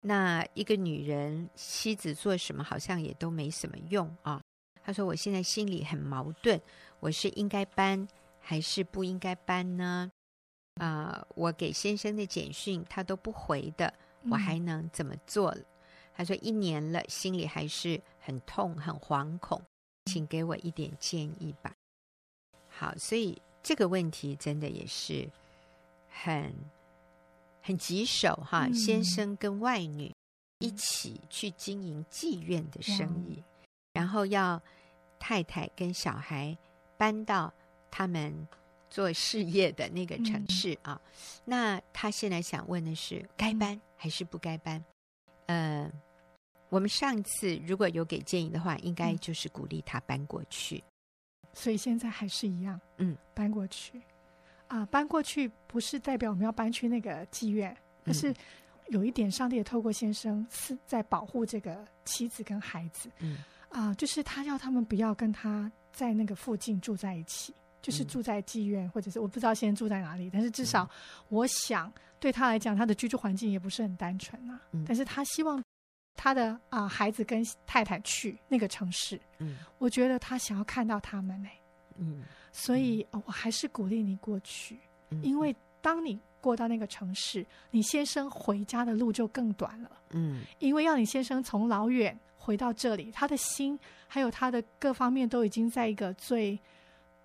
[0.00, 4.42] 那一个女人妻子做什么好像也都没什么用啊。
[4.82, 6.60] 他说，我现在心里很矛盾，
[7.00, 8.06] 我是应该搬
[8.40, 10.10] 还是不应该搬呢？
[10.74, 13.92] 啊、呃，我给先生的简讯他都不回的，
[14.30, 15.50] 我还能怎么做？
[15.52, 15.64] 嗯、
[16.14, 19.62] 他说一年了，心里还是很痛、很惶恐，
[20.06, 21.72] 请给我一点建议吧。
[22.68, 25.30] 好，所以这个问题真的也是
[26.08, 26.52] 很
[27.62, 30.12] 很棘手哈，嗯、先生跟外女
[30.58, 33.44] 一起去经营妓院的生意，嗯、
[33.92, 34.60] 然后要
[35.20, 36.58] 太太跟小孩
[36.96, 37.52] 搬到
[37.90, 38.46] 他们
[38.94, 41.00] 做事业的那个城市啊。
[41.02, 44.82] 嗯、那他现在想问的是，该搬还是不该搬？
[45.46, 45.92] 嗯、呃，
[46.68, 50.80] 我们上次如果有给建议的话，应该就是鼓励他搬过去。
[51.52, 54.00] 所以现在还是一样，嗯，搬过去。
[54.68, 58.32] 啊，搬过去不是代表我们要搬去那个妓院，可是
[58.90, 63.10] 有一点，上帝也透过先生是在保护这个妻子跟孩子。
[63.18, 63.38] 嗯，
[63.70, 67.52] 啊，就是他要他们不要跟他在那个附近住在一起，
[67.84, 70.88] 就是住在妓院，或者是我不知道现在住在哪里，但是至少
[71.28, 74.58] 我想对他来讲，他的居住环境也不是很单纯啊。
[74.86, 75.62] 但是他希望
[76.16, 79.20] 他的啊孩子跟太太去那个城市。
[79.38, 81.48] 嗯，我觉得他想要看到他们呢。
[81.98, 82.22] 嗯。
[82.50, 84.78] 所以，我还是鼓励你过去，
[85.22, 89.90] 因为当你过到那个城市，你先生回家的路就更短了。
[90.10, 96.56] 嗯，因为要你先生从老远回到这里，他的心还有他的各方面都已经在一个最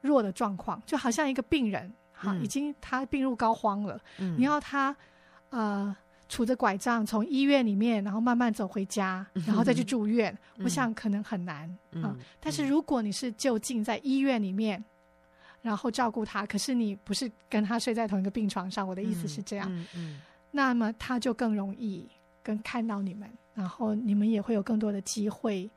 [0.01, 3.99] 弱的状况，就好像一个病人，哈，已经他病入膏肓了。
[4.17, 4.95] 嗯，你要他
[5.49, 5.95] 呃
[6.29, 11.69] 杵着拐杖从医院里面，然后慢慢走回家，然后再去住院， 我想可能很难。
[11.91, 14.83] 嗯，但是如果你是就近在医院里面。
[15.61, 18.87] 然后照顾他，可是你不是跟他睡在同一个病床上。
[18.87, 22.07] 我的意思是这样，嗯嗯，那么他就更容易
[22.41, 25.69] 跟看到你们，然后你们也会有更多的机会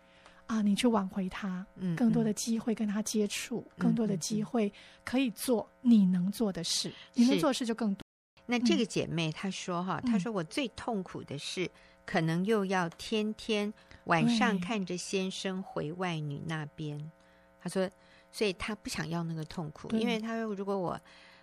[0.52, 4.70] 啊，你去挽回他，嗯，更多的机会跟他接触，更多的机会
[5.02, 8.02] 可以做你能做的事，你能做的事就更多。
[8.44, 11.70] 那这个姐妹她说哈，她说我最痛苦的是，
[12.04, 13.72] 可能又要天天
[14.04, 17.10] 晚上看着先生回外女那边，
[17.58, 17.88] 她说。
[18.34, 20.98] 所以她不想要那个痛苦，因为她说，如果我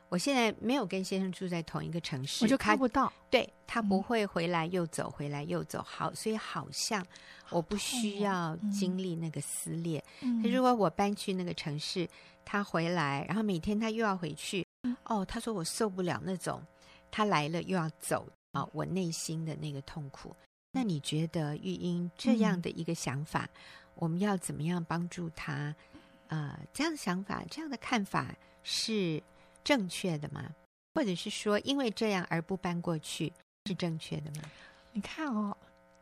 [0.09, 3.11] 我现在没有跟先生住在同一个城市，我就看不到。
[3.29, 5.81] 对，他不会回来又走，嗯、回来又走。
[5.83, 7.05] 好，所以好像
[7.49, 10.03] 我不需要经历那个撕裂。
[10.21, 12.09] 嗯、如果我搬去那个城市，
[12.43, 16.61] 他回来，然后每天他又要回去，嗯、哦，他说我受不了那种
[17.11, 20.35] 他来了又要走啊、哦，我内心的那个痛苦。
[20.71, 23.59] 那你觉得玉英这样的一个想法，嗯、
[23.95, 25.73] 我们要怎么样帮助他？
[26.27, 28.27] 呃，这样的想法，这样的看法
[28.61, 29.21] 是
[29.69, 30.43] 正确的吗？
[30.95, 33.31] 或者是说，因为这样而不搬过去
[33.67, 34.49] 是正确的吗？
[34.91, 35.55] 你看哦，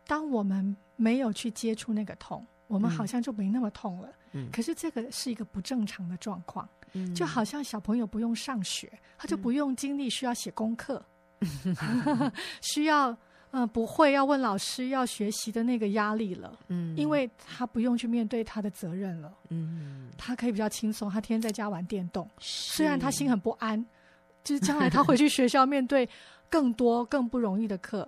[0.06, 4.10] 当我们没有去接触那个痛，我们好像就没那么痛了。
[4.32, 11.06] 嗯，可是这个是一个不正常的状况，嗯，就好像小朋友不用上学，他就不用经历需要写功课，
[11.42, 13.18] 嗯、 需要。
[13.52, 22.76] 嗯，不会要问老师要学习的那个压力了，嗯，因为他不用去面对他的责任了，嗯，他可以比较轻松，他天天在家玩电动，是。
[22.78, 23.84] 虽然他心很不安，
[24.44, 26.08] 就是将来他回 去学校面对
[26.50, 28.08] 更多更不容易的课，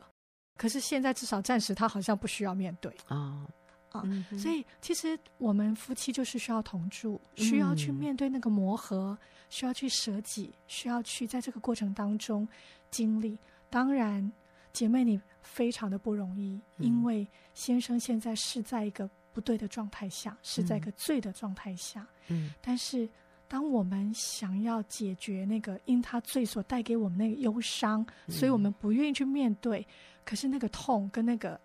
[0.57, 3.47] 可是现在至少暂时他好像不需要面对啊
[3.91, 4.03] 啊，
[4.37, 9.17] 所以其实我们夫妻就是需要同住，需要去面对那个磨合，
[9.49, 12.47] 需要去舍己，需要去在这个过程当中
[12.91, 13.37] 经历，
[13.69, 14.31] 当然。
[14.71, 22.07] 姐妹，你非常的不容易，因为先生现在是在一个不对的状态下，嗯、是在一个罪的状态下。
[22.27, 23.07] 嗯，但是
[23.47, 29.85] 当我们想要解决那个因他罪所带给我们那个忧伤，嗯、所以我们不愿意去面对，
[30.23, 31.59] 可是那个痛跟那个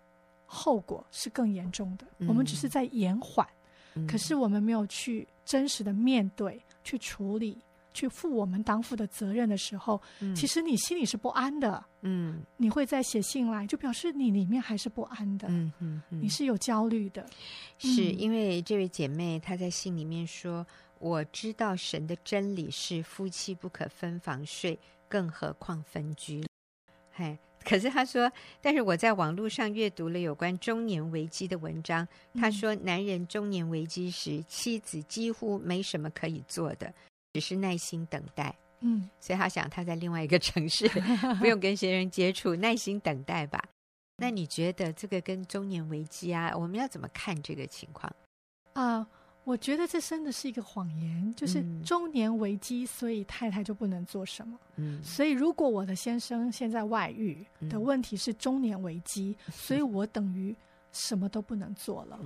[0.45, 2.07] 后果是更严重的。
[2.19, 3.47] 嗯、我们只是在延缓，
[3.93, 7.57] 嗯、可是我们没有去真实的面对，去处理。
[7.95, 11.83] 去负我们当负的责任的时候，嗯、其实你心里是不安的。
[12.01, 15.47] 嗯，你会再写信来，就表示你里面还是不安的。
[15.49, 17.25] 嗯嗯，嗯你是有焦虑的。
[17.79, 20.67] 是因为这位姐妹她在信里面说
[20.99, 24.77] ：“我知道神的真理是夫妻不可分房睡，
[25.07, 26.45] 更何况分居。”
[27.11, 28.31] 嘿，可是她说，
[28.61, 36.93] 但是我在网络上阅读了有关中年危机的文章，她说男人中年危机时，妻子几乎没什么可以做的。
[37.35, 40.87] 只是耐心等待，嗯，所以他想他在另外一个城市，
[41.37, 43.61] 不用跟先生接触，耐心等待吧。
[44.15, 48.09] 那你觉得这个跟中年危机啊，我们要怎么看这个情况
[48.71, 48.99] 啊？
[48.99, 49.07] 呃，
[49.43, 54.57] 我觉得这真的是一个谎言，就是中年危机，所以太太就不能做什么。
[54.77, 60.55] 嗯，所以如果我的先生现在外遇的问题是中年危机，嗯， 所以我等于。
[60.95, 62.17] 什么都不能做了，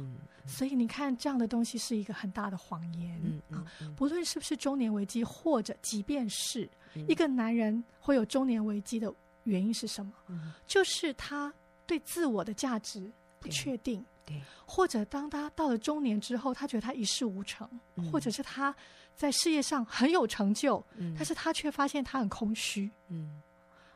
[0.46, 3.66] 所以你看，这样的东西是一个很大的谎言、嗯嗯、啊！
[3.98, 6.70] 不论是不是中年危机，或者即便是
[7.08, 9.12] 一个男人会有中年危机的
[9.44, 10.14] 原因是什么？
[10.28, 11.52] 嗯、就是他
[11.88, 18.76] 对自我的价值不确定，对，或者当他到了中年之后，他觉得他一事无成，嗯、或者是他
[19.16, 23.42] 在事业上很有成就，嗯、但是他却发现他很空虚，嗯。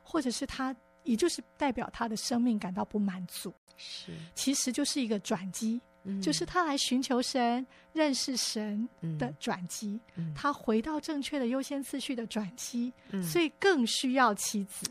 [0.06, 8.88] 或者是他，也就是代表他的生命感到不满足，是，其实就是一个转机，嗯、就是他来寻求神、认识神
[9.18, 14.86] 的转机，嗯、他回到正确的优先次序的转机，嗯、所以更需要妻子。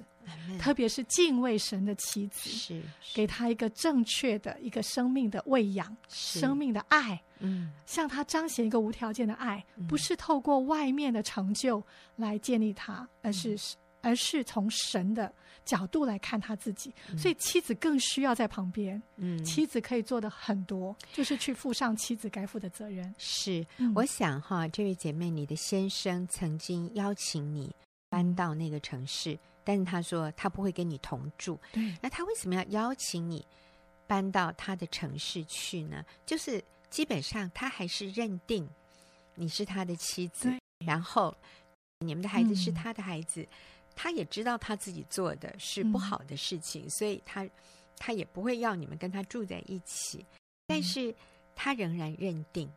[0.56, 3.14] 特别是敬畏神的妻子，是，是。
[3.14, 13.58] 给他一个正确的一个生命的喂养，生命的爱，嗯，向他彰显一个无条件的爱，嗯、不是透过外面的成就来建立他，而是、嗯、
[14.02, 15.32] 而是从神的
[15.64, 16.92] 角度来看他自己。
[17.10, 23.14] 嗯、所以妻子更需要在旁边，嗯，妻子可以做的很多，就是去负上妻子该负的责任。
[23.16, 27.74] 是，嗯、我想哈，这位姐妹，你的先生曾经邀请你
[28.10, 29.38] 搬到那个城市。
[29.64, 33.46] 但是他说他不会跟你同住，对那他为什么要邀请你
[34.08, 36.04] 搬到他的城市去呢？
[36.26, 36.60] 就是
[36.90, 38.68] 基本上他还是认定
[39.36, 40.52] 你是他的妻子，
[40.84, 41.32] 然后
[42.00, 43.48] 你们的孩子是他的孩子，嗯、
[43.94, 47.48] 他也知道他自己做的是不好的事情，嗯、所以他
[47.96, 51.14] 他也不会要你们跟他住在一起，嗯、但是
[51.54, 52.70] 他仍然认定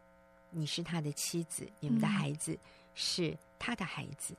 [0.49, 2.57] 你是他的妻子，你们的孩子
[2.93, 4.35] 是他的孩子。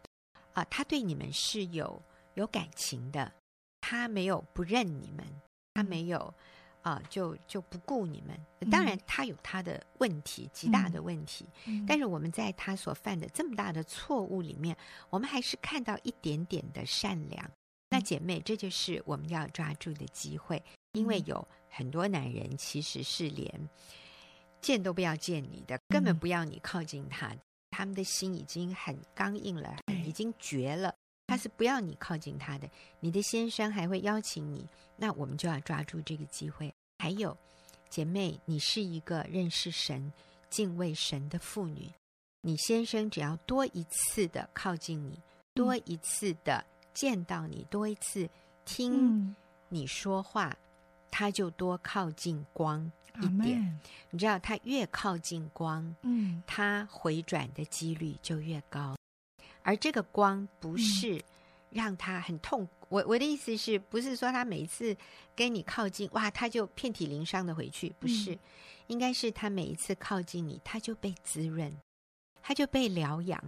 [0.52, 2.02] 啊、呃，他对你们是有。
[2.36, 3.32] 有感情的，
[3.80, 5.24] 他没有不认你们，
[5.72, 6.34] 他没有
[6.86, 8.70] 啊、呃，就就不顾你们。
[8.70, 11.44] 当然，他有他的问题，极大的问题。
[11.64, 14.76] 嗯、但是我们在他所犯的这么大的错误里面，
[15.10, 17.44] 我们还是看到一点点的善良。
[17.44, 17.50] 嗯、
[17.90, 23.68] 那姐妹，这就是我们要抓住的机会，因为有很多男人其实是连
[24.60, 27.40] 见都不要见你的，根本不要你靠近他，嗯、
[27.72, 30.94] 他们的心已经很刚硬了，已经绝了。
[31.28, 32.70] 他是不要你靠近他的，
[33.00, 34.64] 你的先生还会邀请你，
[34.96, 36.72] 那我们就要抓住这个机会。
[36.98, 37.36] 还有，
[37.88, 40.12] 姐妹，你是一个认识神、
[40.48, 41.90] 敬畏神的妇女，
[42.40, 45.20] 你先生只要多一次的靠近你，
[45.54, 48.28] 多一次的见到你，多一次
[48.64, 49.34] 听
[49.68, 50.56] 你说话，嗯、
[51.10, 53.80] 他就多靠近光一点。
[54.10, 58.96] 你知道，他越靠近光，嗯，他回转的几率就越高。
[59.62, 61.22] 而这个光不是
[61.76, 64.96] 让他很痛我我的意思是不是说他每一次
[65.34, 67.94] 跟你靠近，哇，他就遍体鳞伤的回去？
[68.00, 68.38] 不是，嗯、
[68.86, 71.70] 应该是他每一次靠近你，他就被滋润，
[72.40, 73.38] 他就被疗养，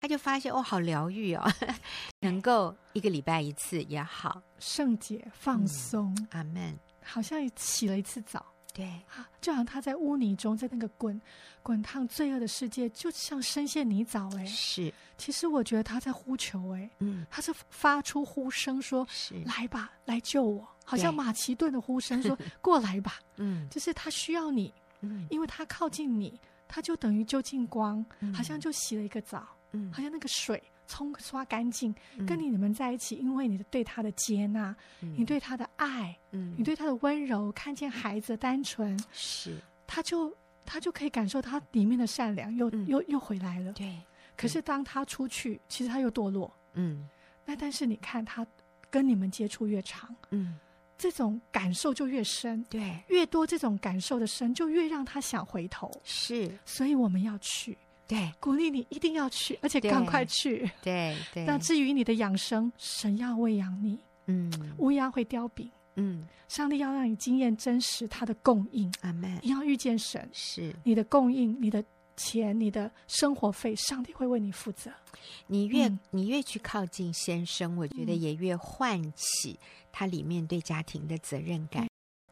[0.00, 1.44] 他就发现哦，好疗愈哦，
[2.20, 8.44] 能够一个礼拜一次也好，圣洁放松，嗯、阿门，好像洗了一次澡。
[8.80, 8.90] 对，
[9.40, 11.20] 就好像他在污泥中，在那个滚
[11.62, 14.34] 滚烫罪恶的世界，就像深陷泥沼。
[14.38, 14.92] 哎，是。
[15.18, 30.62] 其实我觉得他在呼求，哎，嗯，他是发出呼声说：“是来吧，来救我。”好像马其顿的呼声说： “过来吧。”嗯， 就是他需要你，嗯，因为他靠近你，他就等于就近光，好像就洗了一个澡，嗯，好像那个水。
[30.90, 31.94] 冲刷干净，
[32.26, 43.72] 跟你你们在一起，嗯、因为你的对他的接纳，嗯、你对他的爱，嗯、你对他的温柔，看见孩子的单纯，是，他就他就可以感受他里面的善良，又、嗯、又又回来了。
[43.74, 43.96] 对，
[44.36, 46.52] 可是当他出去，其实他又堕落。
[46.74, 47.08] 嗯，
[47.44, 48.44] 那但是你看他
[48.90, 50.58] 跟你们接触越长，嗯，
[50.98, 52.64] 这种感受就越深。
[52.64, 55.88] 对，越多这种感受的深，就越让他想回头。
[56.02, 57.78] 是，所以我们要去。
[58.10, 60.68] 对，鼓励你一定要去，而且赶快去。
[60.82, 61.44] 对对。
[61.44, 63.96] 那至于你的养生，神要喂养你。
[64.26, 64.52] 嗯。
[64.78, 65.70] 乌鸦会叼饼。
[65.94, 66.26] 嗯。
[66.48, 68.92] 上帝要让你经验真实他的供应。
[69.02, 69.38] 阿门。
[69.44, 71.84] 你要遇见神，是你的供应，你的
[72.16, 74.90] 钱，你的生活费，上帝会为你负责。
[75.46, 79.56] 你越、嗯、你越去靠近先生，我觉得也越唤起
[79.92, 81.86] 他里面对家庭的责任感。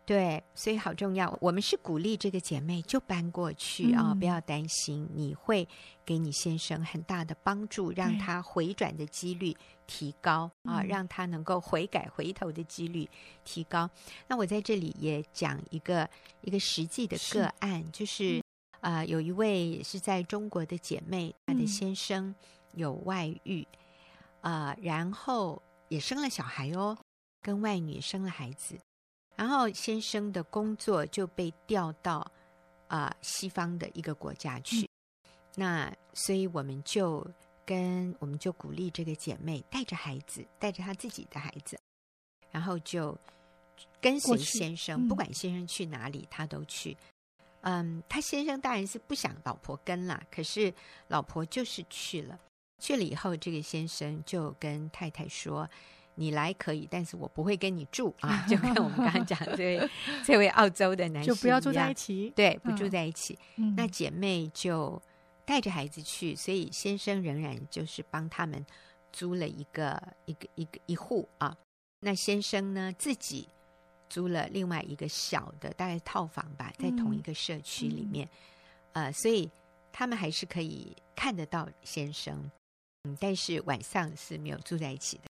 [0.09, 1.37] 对，所以好重要。
[1.39, 5.69] 我们是鼓励这个姐妹就搬过去啊，不要担心，你会
[6.03, 9.55] 给你先生很大的帮助，让他回转的几率
[9.87, 13.07] 提高啊，让他能够悔改回头的几率
[13.45, 13.91] 提高。
[14.27, 16.09] 那我在这里也讲一个
[16.41, 18.43] 一个实际的个案，就是
[18.81, 22.35] 啊，有一位是在中国的姐妹，她的先生
[22.73, 23.69] 有外遇
[24.41, 26.97] 啊，然后也生了小孩哦，
[27.43, 28.75] 跟外女生了孩子。
[29.39, 32.17] 然后先生的工作就被调到
[32.89, 37.25] 啊、呃、西方的一个国家去，嗯、那所以我们就
[37.65, 41.79] 跟我们就鼓励这个姐妹带着孩子，带着她自己的孩子，
[42.51, 43.17] 然后就
[44.01, 46.97] 跟随先生，嗯、不管先生去哪里，她都去。
[47.61, 50.73] 嗯，他先生当然是不想老婆跟啦，可是
[51.09, 52.39] 老婆就是去了，
[52.81, 55.69] 去了以后，这个先生就跟太太说。
[56.19, 58.45] 你来可以，但是我不会跟你住啊！
[58.51, 59.91] 就跟我们刚刚讲的这位
[60.27, 63.39] 这位澳洲的男士，就不要住在一起，对，不住在一起。
[63.57, 65.01] 嗯、那姐妹就
[65.47, 68.67] 带着孩子去，所以先生仍然就是帮他们
[69.13, 71.57] 租了一个一个一个一户啊。
[72.01, 73.49] 那先生呢，自己
[74.09, 78.29] 租了另外一个小的，大概套房吧，在同一个社区里面，
[78.93, 79.49] 嗯、呃，所以
[79.93, 82.51] 他们还是可以看得到先生，
[83.05, 85.28] 嗯，但是晚上是没有住在一起的。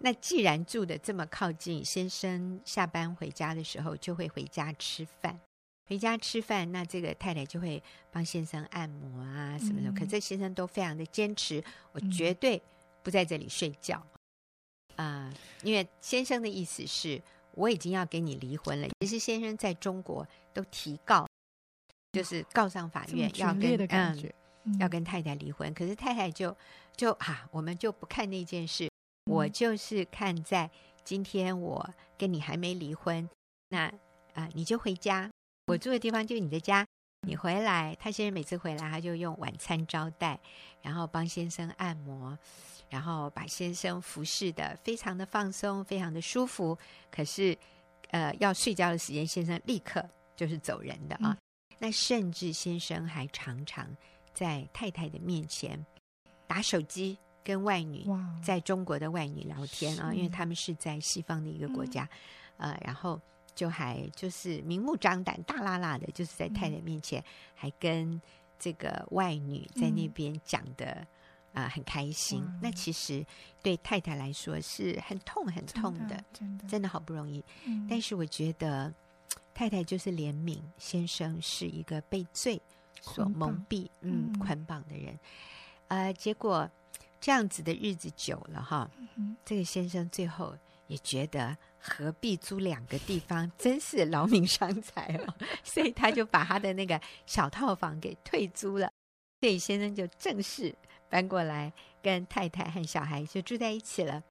[0.00, 5.38] 那既然住的这么靠近，先生下班回家的时候就会回家吃饭，
[5.86, 9.88] 回家吃饭，那这个太太就会帮先生按摩啊什么的。
[9.90, 12.62] 嗯、可这先生都非常的坚持，我绝对
[13.02, 13.96] 不在这里睡觉。
[14.96, 17.20] 啊、呃，因为先生的意思是，
[17.52, 18.88] 我已经要跟你离婚了。
[19.00, 21.26] 其实先生在中国都提告，
[22.12, 24.32] 就是告上法院要跟嗯，
[24.64, 25.72] 嗯要跟太太离婚。
[25.72, 26.56] 可是太太就
[26.96, 28.87] 就啊，我们就不看那件事，嗯、
[29.28, 30.68] 我就是看在
[31.04, 33.28] 今天我跟你还没离婚，
[33.68, 33.92] 那啊、
[34.34, 35.30] 呃，你就回家，
[35.66, 36.86] 我住的地方就是你的家，
[37.26, 37.96] 你回来。
[38.00, 40.40] 他先生每次回来，他就用晚餐招待，
[40.82, 42.36] 然后帮先生按摩。
[42.90, 46.74] 然后把先生服侍得非常的放松，非常的舒服。
[47.10, 47.54] 可是，
[48.12, 50.02] 呃，要睡觉的时间，先生立刻
[50.34, 51.36] 就是走人的啊。
[51.36, 51.36] 嗯、
[51.78, 53.86] 那甚至先生还常常
[54.32, 55.84] 在太太的面前
[56.46, 57.18] 打手机，
[57.48, 58.04] 跟外女，
[58.42, 62.06] 在中国的外女聊天啊，因为他们是在西方的一个国家，
[62.58, 63.18] 嗯、呃，然后
[63.54, 67.24] 就还就是明目张胆、大剌剌的，就是在太太面前
[67.54, 68.20] 还跟
[68.58, 70.86] 这个外女在那边讲的。
[70.86, 71.06] 嗯
[71.54, 72.42] 啊、呃，很开心。
[72.44, 73.24] 嗯、那其实
[73.62, 77.42] 对太太来说是很痛、很痛的，真的，真的，真的好不容易。
[77.64, 78.92] 嗯、但是我觉得
[79.54, 82.60] 太太就是怜悯先生是一个被罪
[83.00, 85.18] 所蒙蔽、嗯，捆绑的人。
[85.88, 86.70] 呃，结果
[87.20, 88.90] 这样子的日子久了哈，
[89.44, 90.54] 这个先生最后
[90.86, 95.34] 也觉得何必租两个地方，真是劳民伤财哦。
[95.64, 98.90] 所以他就把他的那个小套房给退租了。
[99.40, 100.74] 所以先生就正式。
[101.10, 104.22] 搬过来跟太太和小孩就住在一起了，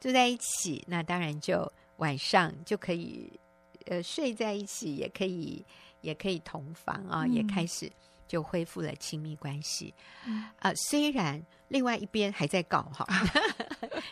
[0.00, 3.38] 住在一起，那当然就晚上就可以
[3.84, 5.62] 呃睡在一起，也可以
[6.00, 7.92] 也可以同房啊，嗯、也开始
[8.32, 10.74] 就恢复了亲密关系啊、嗯呃。
[10.74, 13.06] 虽然另外一边还在搞哈。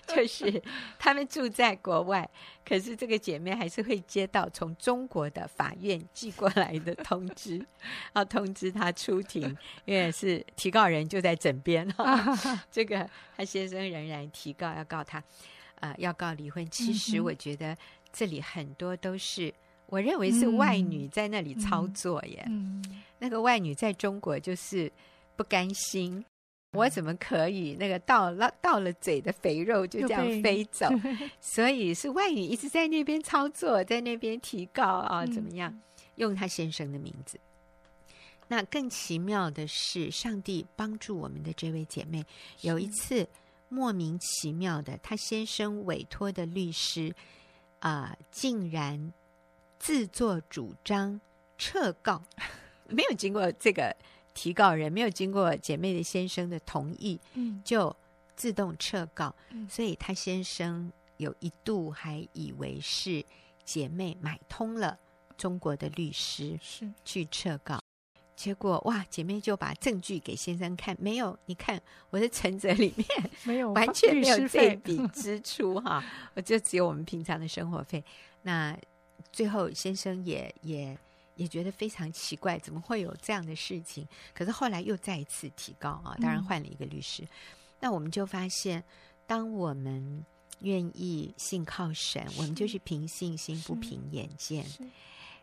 [0.07, 0.63] 就是
[0.99, 2.29] 他们住在国外，
[2.65, 7.65] 可是这个姐妹还是会接到从中国的法院寄过来的通知，
[8.15, 12.37] 要通知她出庭，因为是提告人就在枕边哈。
[12.73, 15.19] 这个她先生仍然提告要告她，
[15.77, 16.69] 啊、呃，要告离婚。
[16.69, 17.77] 其实我觉得
[18.13, 19.55] 这里很多都是
[19.91, 22.43] 我认为是外女在那里操作耶。
[22.49, 24.91] 嗯嗯、那个外女在中国就是
[25.37, 26.25] 不甘心。
[26.73, 30.87] 我怎么可以那个到了到了嘴的肥肉就这样飞走？
[31.41, 35.77] 所以是外女一直在那边操作，在那边提高啊，怎么样？
[36.15, 37.41] 用她先生的名字。
[38.47, 42.25] 那更奇妙的是，上帝帮助我们的这位姐妹，
[42.61, 43.27] 有一次
[43.69, 47.13] 莫名其妙的，她先生委托的律师
[47.81, 49.13] 啊、呃，竟然
[49.81, 51.21] 自作主张
[51.59, 52.23] 撤告，
[52.87, 53.97] 没有经过这个。
[54.33, 57.95] 提告人没有经过姐妹的先生的同意，嗯，就
[58.37, 63.23] 自动撤告，嗯，所以他先生有一度还以为是
[63.65, 64.97] 姐妹买通了
[65.37, 66.89] 中国的律师，是。
[67.05, 67.81] 去撤告，
[68.37, 73.09] 结果哇，姐妹就把证据给先生看，没有，你看我的存折里面
[73.43, 76.03] 没有，完全没有这笔支出哈，
[76.35, 78.03] 我就只有我们平常的生活费。
[78.43, 78.75] 那
[79.33, 80.97] 最后先生也也。
[81.37, 84.07] 也觉得非常奇怪，怎么会有这样的事情？
[84.35, 87.23] 可是后来又再一次提高啊，当然换了一个律师。
[87.23, 87.29] 嗯、
[87.81, 88.85] 那我们就发现，
[89.27, 90.23] 当我们
[90.59, 94.67] 愿意信靠神，我们就是凭信心不凭眼见。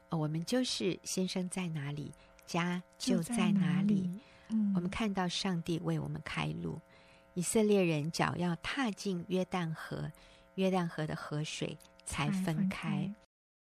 [0.09, 2.11] 我们就是先生在哪里，
[2.45, 3.57] 家就在哪里。
[3.61, 4.11] 哪里
[4.49, 6.79] 嗯、我们看到上帝为我们开路，
[7.33, 10.11] 以色列人脚要踏进约旦河，
[10.55, 11.75] 约旦河的河水
[12.05, 13.11] 才分开。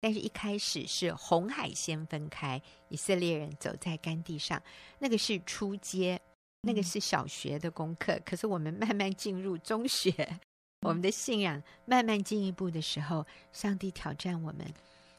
[0.02, 4.60] 但是，一开始是红海先分开，以色列人走在干地上，
[4.98, 6.20] 那个是初阶，
[6.62, 8.20] 那个是小学的功课。
[8.24, 10.40] 可是，我们慢慢进入中学，
[10.80, 14.66] 我们的信仰慢慢进一步的时候，上帝挑战我们：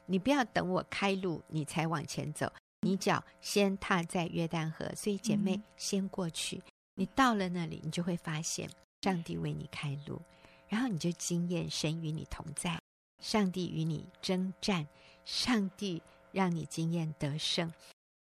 [0.04, 4.86] 你不要等我开路，你才往前走，你脚先踏在约旦河。
[4.94, 6.62] 所以，姐妹先过去，
[6.96, 8.68] 你到了那里，你就会发现
[9.00, 10.20] 上帝为你开路，
[10.68, 12.78] 然后你就经验神与你同在。
[13.20, 14.86] 上帝与你征战，
[15.24, 16.02] 上帝
[16.32, 17.72] 让你经验得胜，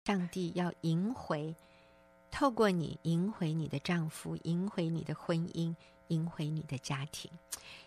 [0.04, 1.54] 上帝要赢回，
[2.30, 5.74] 透过你赢回你的丈夫，赢回你的婚姻，
[6.08, 7.30] 赢回你的家庭。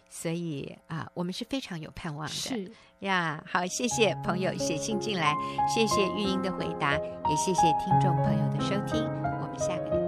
[0.10, 2.34] 所以啊，我们是非常有盼望的。
[2.34, 5.34] 是呀，好，谢谢朋友写信进来，
[5.74, 9.04] 谢谢玉英的回答，也谢谢听众朋友的收听，
[9.42, 10.01] 我们下个礼拜。